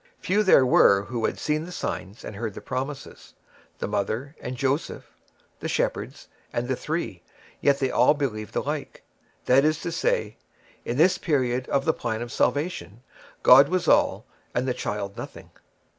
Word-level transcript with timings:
Few 0.19 0.41
there 0.41 0.65
were 0.65 1.03
who 1.03 1.25
had 1.25 1.37
seen 1.37 1.65
the 1.65 1.71
signs 1.71 2.23
and 2.25 2.35
heard 2.35 2.55
the 2.55 2.59
promises—the 2.59 3.87
Mother 3.87 4.35
and 4.41 4.57
Joseph, 4.57 5.11
the 5.59 5.67
shepherds, 5.67 6.27
and 6.51 6.67
the 6.67 6.75
Three—yet 6.75 7.77
they 7.77 7.91
all 7.91 8.15
believed 8.15 8.55
alike; 8.55 9.03
that 9.45 9.63
is 9.63 9.79
to 9.81 9.91
say, 9.91 10.37
in 10.85 10.97
this 10.97 11.19
period 11.19 11.69
of 11.69 11.85
the 11.85 11.93
plan 11.93 12.23
of 12.23 12.31
salvation, 12.31 13.03
God 13.43 13.69
was 13.69 13.87
all 13.87 14.25
and 14.55 14.67
the 14.67 14.73
Child 14.73 15.17
nothing. 15.17 15.51